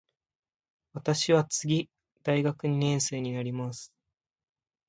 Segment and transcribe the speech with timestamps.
[0.93, 1.87] 私は次
[2.23, 3.93] 大学二年生になります。